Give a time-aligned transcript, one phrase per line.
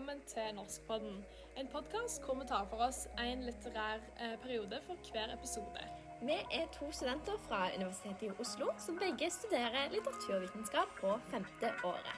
[0.00, 1.16] velkommen til Norskpodden.
[1.60, 5.82] En podkast hvor vi tar for oss en litterær eh, periode for hver episode.
[6.28, 12.16] Vi er to studenter fra Universitetet i Oslo som begge studerer litteraturvitenskap på femte året.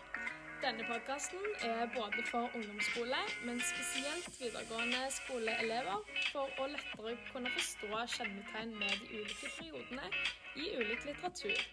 [0.65, 7.91] Denne podkasten er både for ungdomsskole, men spesielt videregående skoleelever, for å lettere kunne forstå
[8.15, 10.07] kjennetegn med de ulike periodene
[10.55, 11.67] i ulik litteratur.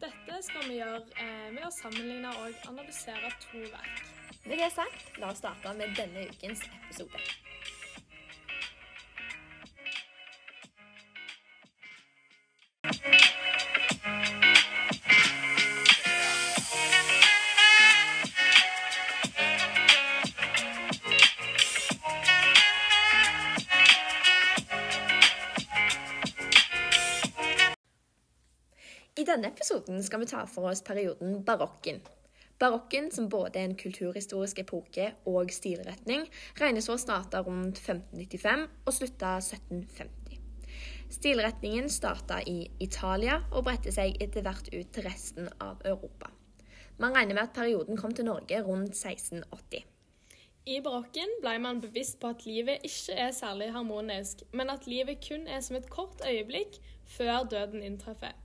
[0.00, 4.11] Dette skal vi gjøre eh, med å sammenligne og analysere to verk.
[4.44, 7.18] Med det sagt, la oss starte med denne ukens episode.
[29.16, 32.02] I denne episoden skal vi ta for oss perioden barokken.
[32.62, 36.28] Barokken, som både er en kulturhistorisk epoke og stilretning,
[36.60, 40.36] regnes for å starte rundt 1595 og slutta 1750.
[41.10, 46.30] Stilretningen starta i Italia og bredte seg etter hvert ut til resten av Europa.
[47.02, 49.82] Man regner med at perioden kom til Norge rundt 1680.
[50.62, 55.18] I barokken ble man bevisst på at livet ikke er særlig harmonisk, men at livet
[55.26, 56.78] kun er som et kort øyeblikk
[57.16, 58.38] før døden inntreffer.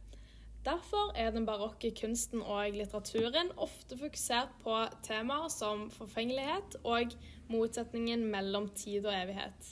[0.67, 7.13] Derfor er den barokke kunsten og litteraturen ofte fokusert på temaer som forfengelighet og
[7.47, 9.69] motsetningen mellom tid og evighet.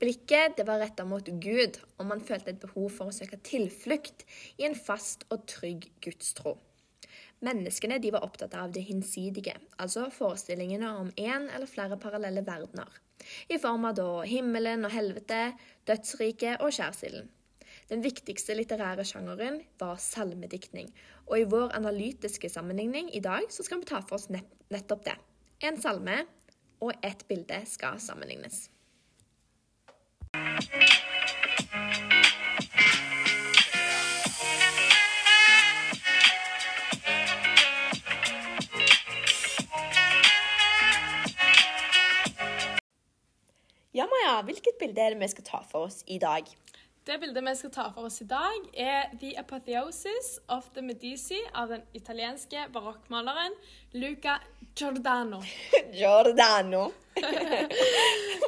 [0.00, 4.24] Blikket det var retta mot Gud, og man følte et behov for å søke tilflukt
[4.56, 6.56] i en fast og trygg gudstro.
[7.44, 12.88] Menneskene de var opptatt av det hinsidige, altså forestillingene om én eller flere parallelle verdener,
[13.52, 15.50] i form av da himmelen og helvete,
[15.84, 17.28] dødsriket og skjærsilden.
[17.92, 20.86] Den viktigste litterære sjangeren var salmediktning,
[21.28, 25.18] og i vår analytiske sammenligning i dag så skal vi ta for oss nettopp det.
[25.68, 26.22] En salme
[26.80, 28.70] og ett bilde skal sammenlignes.
[43.94, 46.48] Ja, Maja, hvilket bilde er det vi skal ta for oss i dag?
[47.04, 51.36] Det bildet vi skal ta for oss i dag, er The Apotheosis of the Medici
[51.52, 53.52] av den italienske barokkmaleren
[53.92, 54.38] Luca
[54.74, 55.42] Giordano.
[56.00, 56.86] Giordano.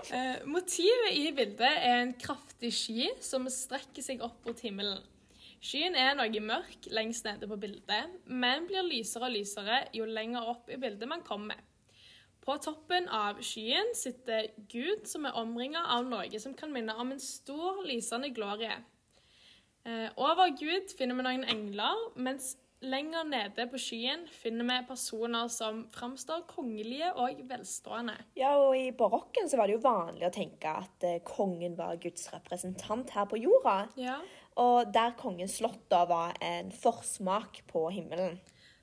[0.07, 5.01] Eh, motivet i bildet er en kraftig sky som strekker seg opp mot himmelen.
[5.59, 10.47] Skyen er noe mørk lengst nede på bildet, men blir lysere og lysere jo lenger
[10.47, 11.59] opp i bildet man kommer.
[12.47, 17.11] På toppen av skyen sitter Gud, som er omringa av noe som kan minne om
[17.11, 18.77] en stor, lysende glorie.
[19.87, 22.55] Eh, over Gud finner vi noen engler, mens
[22.87, 28.15] lenger nede på skyen finner vi personer som framstår kongelige og velstående.
[28.39, 31.99] Ja, og I barokken så var det jo vanlig å tenke at eh, kongen var
[32.03, 33.79] Guds representant her på jorda.
[33.99, 34.21] Ja.
[34.63, 38.39] Og der kongens slott da var en forsmak på himmelen.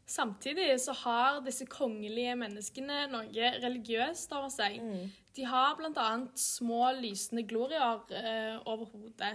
[0.05, 4.81] Samtidig så har disse kongelige menneskene noe religiøst over seg.
[4.83, 5.07] Mm.
[5.33, 6.09] De har bl.a.
[6.37, 9.33] små lysende glorier eh, over hodet.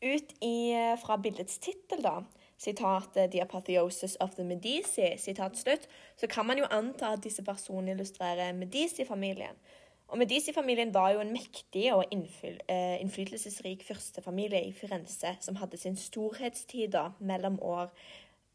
[0.00, 2.22] Ut i, eh, fra bildets tittel, da,
[2.56, 7.24] sitat eh, 'The Apotheosis of the Medici', sitat slutt, så kan man jo anta at
[7.24, 9.60] disse personene illustrerer Medici-familien.
[10.08, 15.96] Og Medici-familien var jo en mektig og eh, innflytelsesrik førstefamilie i Firenze som hadde sin
[15.96, 17.90] storhetstid da, mellom år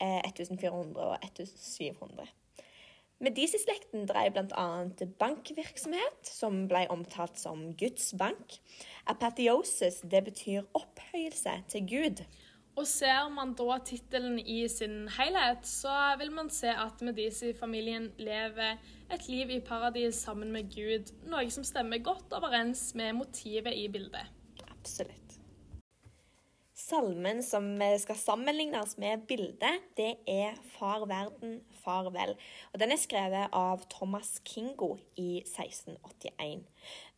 [0.02, 2.30] 1400 og 1700.
[3.22, 4.68] Medici-slekten drev bl.a.
[5.22, 8.58] bankvirksomhet, som ble omtalt som Guds bank.
[9.06, 12.24] Apatiosis det betyr opphøyelse til Gud.
[12.80, 18.80] Og Ser man da tittelen i sin helhet, så vil man se at Medici-familien lever
[19.12, 23.86] et liv i paradis sammen med Gud, noe som stemmer godt overens med motivet i
[23.92, 24.34] bildet.
[24.72, 25.21] Absolutt.
[26.92, 27.70] Salmen som
[28.04, 32.36] skal sammenlignes med bildet, det er 'Far verden, farvel'.
[32.74, 36.66] Og Den er skrevet av Thomas Kingo i 1681.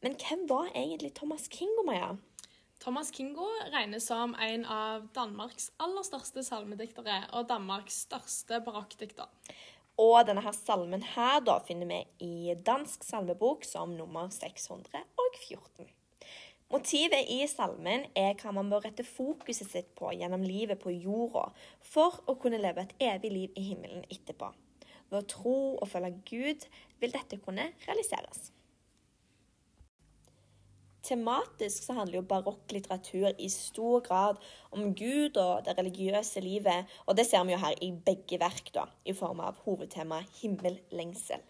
[0.02, 2.16] Men hvem var egentlig Thomas Kingo, Maja?
[2.80, 9.26] Thomas Kingo regnes som en av Danmarks aller største salmediktere og Danmarks største barokkdikter.
[9.98, 15.90] Og denne her salmen her da finner vi i Dansk salmebok som nummer 614.
[16.74, 21.44] Motivet i salmen er hva man bør rette fokuset sitt på gjennom livet på jorda
[21.86, 24.50] for å kunne leve et evig liv i himmelen etterpå.
[25.12, 26.66] Ved å tro og følge Gud
[27.04, 28.50] vil dette kunne realiseres.
[31.06, 34.42] Tematisk så handler jo barokklitteratur i stor grad
[34.74, 38.74] om Gud og det religiøse livet, og det ser vi jo her i begge verk,
[38.74, 41.44] da, i form av hovedtema himmellengsel.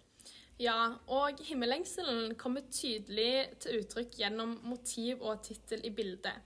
[0.62, 6.38] Ja, og himmellengselen kommer tydelig til uttrykk gjennom motiv og tittel i bildet.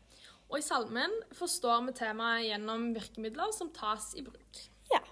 [0.48, 4.62] Og i salmen forstår vi temaet gjennom virkemidler som tas i bruk.
[4.88, 5.04] Ja.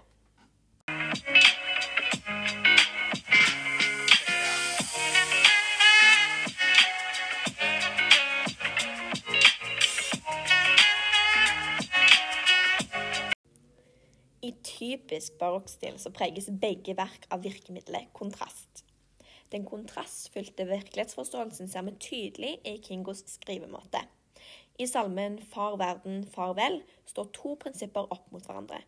[14.40, 18.85] I typisk barokkstil så preges begge verk av virkemiddelet kontrast.
[19.52, 24.02] Den kontrastfylte virkelighetsforståelsen ser vi tydelig i Kingos skrivemåte.
[24.78, 28.82] I salmen Far verden, farvel står to prinsipper opp mot hverandre.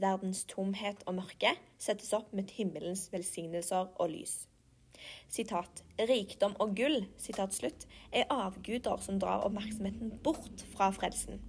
[0.00, 4.34] Verdens tomhet og mørke settes opp med himmelens velsignelser og lys.
[5.32, 11.40] Sitat, Rikdom og gull sitat slutt, er avguder som drar oppmerksomheten bort fra frelsen.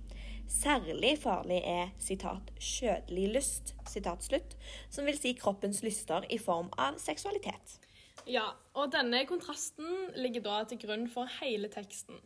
[0.52, 4.58] Særlig farlig er sitat, kjødelig lyst, sitat slutt,
[4.90, 7.80] som vil si kroppens lyster i form av seksualitet.
[8.30, 12.20] Ja, og denne kontrasten ligger da til grunn for hele teksten.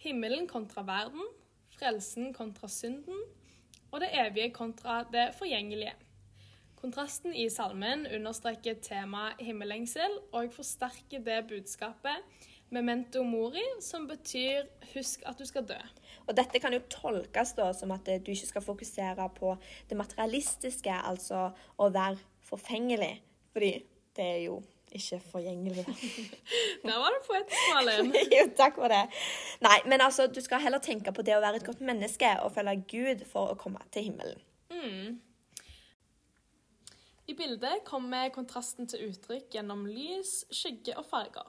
[0.00, 1.24] Himmelen kontra verden,
[1.74, 3.18] frelsen kontra synden,
[3.90, 5.96] og det evige kontra det forgjengelige.
[6.80, 15.22] Kontrasten i salmen understreker temaet himmellengsel og forsterker det budskapet memento mori, som betyr 'husk
[15.26, 15.88] at du skal dø'.
[16.26, 19.56] Og dette kan jo tolkes da som at du ikke skal fokusere på
[19.90, 23.72] det materialistiske, altså å være forfengelig, fordi
[24.16, 24.62] det er jo
[24.92, 25.84] ikke forgjengelig.
[26.86, 28.12] Der var det poetisk, Malin.
[28.36, 29.02] jo, takk for det.
[29.62, 32.54] Nei, men altså, du skal heller tenke på det å være et godt menneske og
[32.56, 34.42] følge Gud for å komme til himmelen.
[34.70, 35.18] Mm.
[37.30, 41.46] I bildet kommer kontrasten til uttrykk gjennom lys, skygge og farger.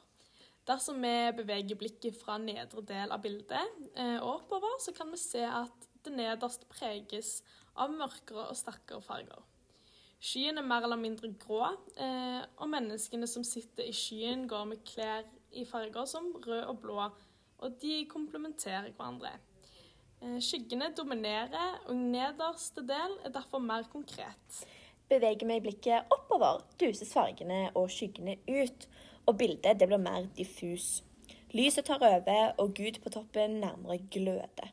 [0.69, 5.17] Dersom vi beveger blikket fra nedre del av bildet eh, og oppover, så kan vi
[5.17, 7.39] se at det nederst preges
[7.73, 9.41] av mørkere og sterkere farger.
[10.21, 11.63] Skyen er mer eller mindre grå,
[11.97, 15.25] eh, og menneskene som sitter i skyen, går med klær
[15.57, 17.07] i farger som rød og blå,
[17.57, 19.31] og de komplementerer hverandre.
[20.21, 24.61] Eh, skyggene dominerer, og nederste del er derfor mer konkret.
[25.09, 28.85] Beveger vi blikket oppover, duses fargene og skyggene ut,
[29.25, 31.01] og bildet det blir mer diffus.
[31.51, 34.69] Lyset tar over, og Gud på toppen nærmere gløder.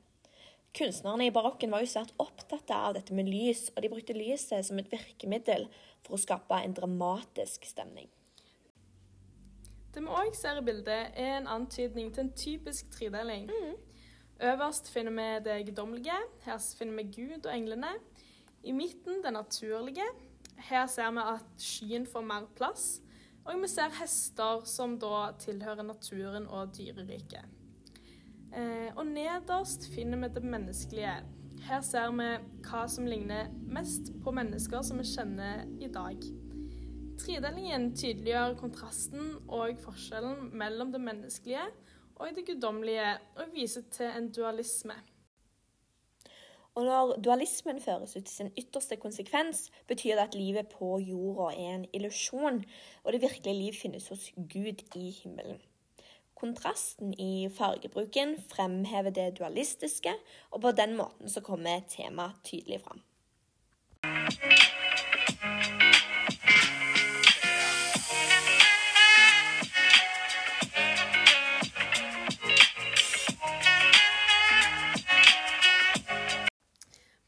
[0.79, 4.67] Kunstnerne i barokken var jo svært opptatt av dette med lys, og de brukte lyset
[4.67, 5.67] som et virkemiddel
[6.05, 8.07] for å skape en dramatisk stemning.
[9.91, 13.49] Det vi òg ser i bildet, er en antydning til en typisk tredeling.
[13.51, 13.75] Mm.
[14.53, 17.97] Øverst finner vi det guddommelige, her finner vi Gud og englene.
[18.63, 20.07] I midten det naturlige.
[20.71, 23.01] Her ser vi at skyen får mer plass.
[23.49, 27.58] Og vi ser hester som da tilhører naturen og dyreriket.
[28.55, 31.17] Eh, og nederst finner vi det menneskelige.
[31.69, 32.29] Her ser vi
[32.69, 36.23] hva som ligner mest på mennesker som vi kjenner i dag.
[37.19, 41.67] Tredelingen tydeliggjør kontrasten og forskjellen mellom det menneskelige
[42.19, 44.95] og det guddommelige, og viser til en dualisme.
[46.75, 51.55] Og når dualismen føres ut til sin ytterste konsekvens, betyr det at livet på jorda
[51.55, 52.65] er en illusjon,
[53.05, 55.59] og det virkelige liv finnes hos Gud i himmelen.
[56.39, 60.13] Kontrasten i fargebruken fremhever det dualistiske,
[60.51, 63.03] og på den måten så kommer temaet tydelig fram.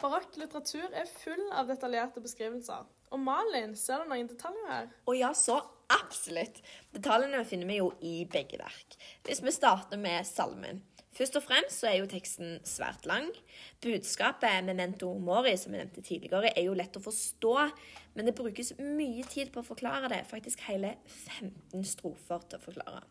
[0.00, 2.86] Barokk litteratur er full av detaljerte beskrivelser.
[3.10, 4.90] Og Malin, ser du noen detaljer her?
[5.10, 5.58] Å ja, så
[5.96, 6.62] absolutt.
[6.94, 8.96] Detaljene finner vi jo i begge verk.
[9.26, 10.82] Hvis vi starter med salmen.
[11.10, 13.26] Først og fremst så er jo teksten svært lang.
[13.82, 17.54] Budskapet memento mori, som jeg nevnte tidligere, er jo lett å forstå,
[18.14, 20.22] men det brukes mye tid på å forklare det.
[20.30, 20.94] Faktisk hele
[21.40, 23.02] 15 strofer til å forklare.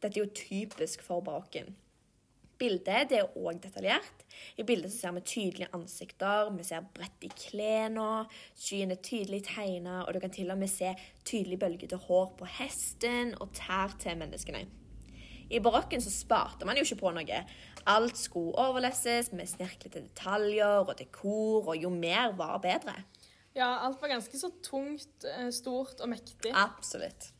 [0.00, 1.74] Dette er jo typisk for barokken.
[2.58, 4.24] Bildet det er òg detaljert.
[4.58, 8.26] I bildet så ser vi tydelige ansikter, vi ser bredt i klærne,
[8.58, 10.92] skyen er tydelig tegna, og du kan til og med se
[11.26, 14.64] tydelig bølgete hår på hesten og tær til menneskene.
[15.50, 17.40] I barokken så sparte man jo ikke på noe.
[17.90, 22.96] Alt skulle overlesses med snirklete detaljer og dekor, og jo mer var bedre.
[23.54, 26.50] Ja, alt var ganske så tungt, eh, stort og mektig.
[26.50, 27.30] Absolutt.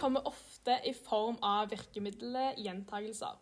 [0.00, 3.36] Kommer ofte i form av virkemiddelet gjentagelser.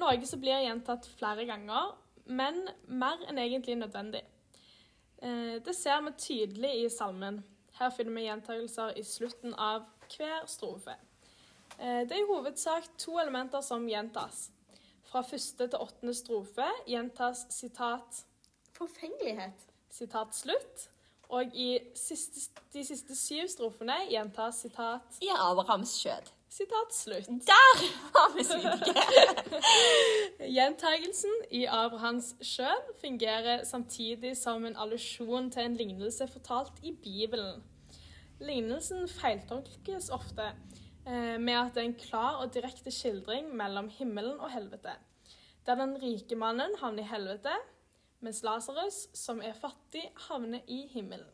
[0.00, 1.94] Noe som blir gjentatt flere ganger,
[2.26, 4.24] men mer enn egentlig nødvendig.
[5.22, 7.44] Eh, Det ser vi tydelig i salmen.
[7.78, 9.86] Her finner vi gjentagelser i slutten av
[10.16, 10.96] hver strofe.
[11.78, 14.50] Eh, Det er i hovedsak to elementer som gjentas.
[15.04, 18.24] Fra første til åttende strofe gjentas sitat
[18.74, 19.68] Forfengelighet.
[19.90, 20.88] sitat slutt.
[21.28, 26.30] Og i siste, de siste syv strofene gjentas sitat I Abrahams skjød.
[26.54, 27.28] sitat slutt.
[27.48, 27.80] Der
[28.14, 28.94] har vi slike.
[30.54, 37.62] Gjentagelsen i Abrahams skjød fungerer samtidig som en allusjon til en lignelse fortalt i Bibelen.
[38.40, 40.52] Lignelsen feiltolkes ofte
[41.06, 44.94] eh, med at det er en klar og direkte skildring mellom himmelen og helvete,
[45.66, 47.54] der den rike mannen havner i helvete,
[48.24, 51.30] mens Lasarus, som er fattig, havner i himmelen.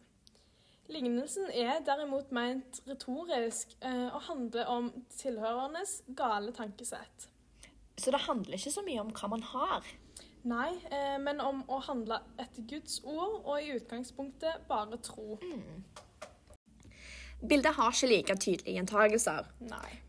[0.90, 7.28] Lignelsen er derimot meint retorisk eh, og handler om tilhørernes gale tankesett.
[7.94, 9.87] Så det handler ikke så mye om hva man har.
[10.50, 15.37] Nei, eh, men om å handle etter Guds ord og i utgangspunktet bare tro.
[17.40, 19.47] Bildet har ikke like tydelige gjentagelser.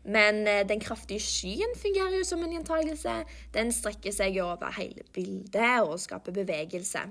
[0.04, 3.14] Men eh, den kraftige skyen fungerer jo som en gjentagelse.
[3.54, 7.06] Den strekker seg over hele bildet og skaper bevegelse.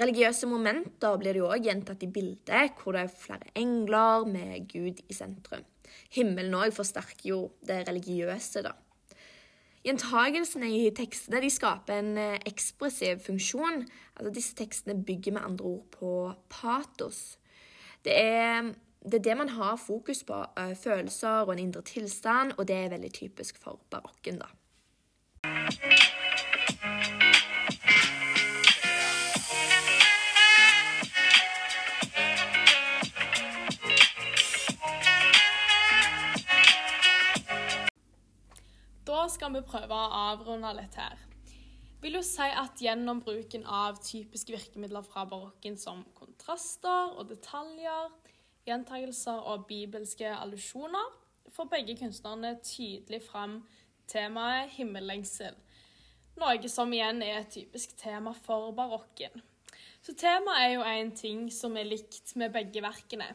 [0.00, 4.70] Religiøse momenter blir det jo òg gjentatt i bildet, hvor det er flere engler med
[4.72, 5.66] Gud i sentrum.
[6.16, 8.72] Himmelen òg forsterker jo det religiøse, da.
[9.82, 13.82] Gjentagelsene i tekstene de skaper en eh, ekspressiv funksjon.
[14.14, 16.10] Altså Disse tekstene bygger med andre ord på
[16.52, 17.36] patos.
[18.06, 18.70] Det er,
[19.04, 20.44] det er det man har fokus på.
[20.56, 24.38] eh, Følelser og en indre tilstand, og det er veldig typisk for barokken.
[24.38, 24.46] da.
[39.06, 41.18] Da skal vi prøve å avrunde litt her.
[42.02, 48.10] Vil jo si at gjennom bruken av typiske virkemidler fra barokken som kontraster og detaljer,
[48.68, 51.10] gjentagelser og bibelske allusjoner,
[51.52, 53.58] får begge kunstnerne tydelig fram
[54.10, 55.56] temaet himmellengsel,
[56.40, 59.42] noe som igjen er et typisk tema for barokken.
[60.02, 63.28] Så temaet er jo en ting som er likt med begge verkene.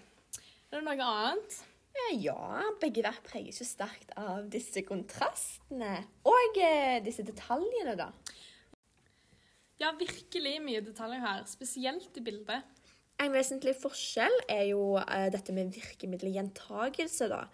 [0.68, 1.60] Er det noe annet?
[1.98, 5.94] Eh, Ja, begge verk preges jo sterkt av disse kontrastene.
[6.28, 8.10] Og eh, disse detaljene, da.
[9.78, 12.66] Ja, virkelig mye detaljer her, spesielt i bildet.
[13.18, 17.30] En vesentlig forskjell er jo eh, dette med virkemiddelet gjentagelse.
[17.32, 17.48] da.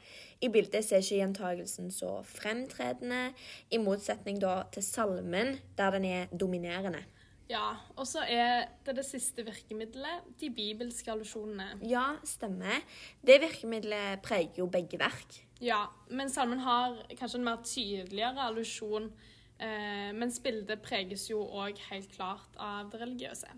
[0.44, 3.30] I bildet ser er ikke gjentagelsen så fremtredende,
[3.72, 7.06] i motsetning da til salmen, der den er dominerende.
[7.48, 11.80] Ja, og så er det det siste virkemiddelet, de bibelske allusjonene.
[11.88, 12.84] Ja, stemmer.
[13.24, 15.42] Det virkemiddelet preger jo begge verk.
[15.64, 19.14] Ja, men salmen har kanskje en mer tydeligere allusjon,
[19.60, 23.56] eh, mens bildet preges jo òg helt klart av det religiøse.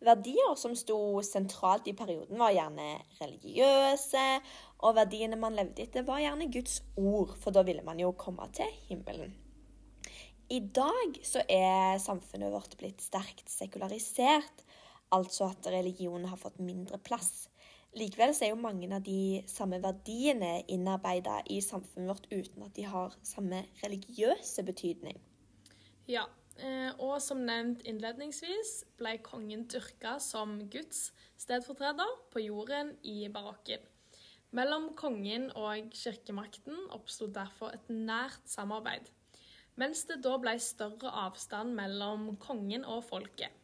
[0.00, 2.88] Verdier som sto sentralt i perioden, var gjerne
[3.18, 4.24] religiøse,
[4.80, 8.46] og verdiene man levde etter, var gjerne Guds ord, for da ville man jo komme
[8.56, 9.34] til himmelen.
[10.50, 14.64] I dag så er samfunnet vårt blitt sterkt sekularisert,
[15.14, 17.50] altså at religionen har fått mindre plass.
[17.98, 22.74] Likevel så er jo mange av de samme verdiene innarbeida i samfunnet vårt uten at
[22.78, 25.18] de har samme religiøse betydning.
[26.10, 26.24] Ja,
[26.98, 33.82] og som nevnt innledningsvis ble kongen dyrka som Guds stedfortreder på jorden i barokken.
[34.56, 39.06] Mellom kongen og kirkemakten oppsto derfor et nært samarbeid,
[39.78, 43.54] mens det da ble større avstand mellom kongen og folket.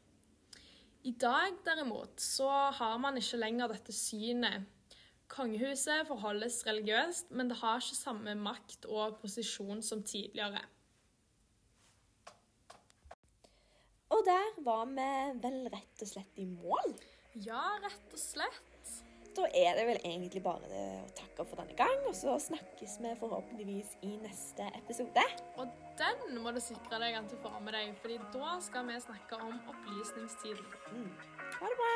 [1.06, 4.64] I dag derimot så har man ikke lenger dette synet.
[5.30, 10.62] Kongehuset forholdes religiøst, men det har ikke samme makt og posisjon som tidligere.
[14.14, 15.10] Og der var vi
[15.42, 16.94] vel rett og slett i mål.
[17.42, 18.62] Ja, rett og slett.
[19.36, 22.94] Da er det vel egentlig bare det å takke for denne gang, og så snakkes
[23.04, 25.26] vi forhåpentligvis i neste episode.
[25.60, 28.96] Og den må du sikre deg at du får med deg, fordi da skal vi
[29.04, 31.12] snakke om opplysningstiden.
[31.58, 31.94] Ha det bra!